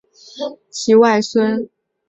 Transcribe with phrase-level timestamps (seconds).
[0.13, 1.69] 许育瑞为其外孙。